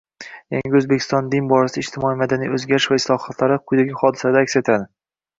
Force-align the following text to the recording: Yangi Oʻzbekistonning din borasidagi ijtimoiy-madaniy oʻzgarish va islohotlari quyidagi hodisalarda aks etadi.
Yangi 0.53 0.71
Oʻzbekistonning 0.77 1.27
din 1.33 1.49
borasidagi 1.51 1.83
ijtimoiy-madaniy 1.87 2.49
oʻzgarish 2.55 2.87
va 2.93 2.97
islohotlari 3.01 3.59
quyidagi 3.67 3.99
hodisalarda 4.03 4.43
aks 4.47 4.57
etadi. 4.63 4.89